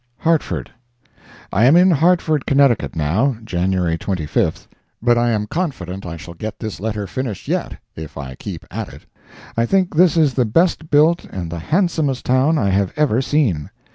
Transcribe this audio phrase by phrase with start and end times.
[0.17, 0.71] Hartford.
[1.53, 4.65] I am in Hartford, Connecticut, now, (January 25th),
[4.99, 8.89] but I am confident I shall get this letter finished yet, if I keep at
[8.91, 9.05] it.
[9.55, 13.69] I think this is the best built and the handsomest town I have ever seen.